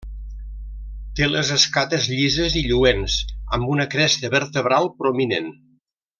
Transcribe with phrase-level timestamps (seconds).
[1.19, 3.19] Té les escates llises i lluents,
[3.59, 5.55] amb una cresta vertebral prominent.